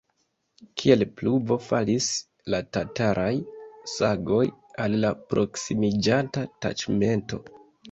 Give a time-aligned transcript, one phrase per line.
[0.83, 2.07] Kiel pluvo falis
[2.53, 3.29] la tataraj
[3.93, 4.41] sagoj
[4.87, 7.43] al la proksimiĝanta taĉmento.